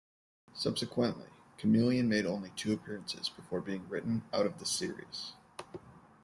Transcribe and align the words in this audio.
Subsequently, 0.55 1.27
Kamelion 1.59 2.07
made 2.07 2.25
only 2.25 2.49
two 2.55 2.73
appearances 2.73 3.29
before 3.29 3.61
being 3.61 3.87
written 3.87 4.23
out 4.33 4.47
of 4.47 4.57
the 4.57 4.65
series. 4.65 5.33